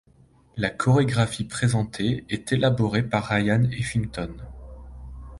La 0.57 0.71
chorégraphie 0.71 1.43
présentée 1.43 2.25
est 2.27 2.51
élaborée 2.53 3.03
par 3.03 3.25
Ryan 3.25 3.61
Heffington. 3.65 4.35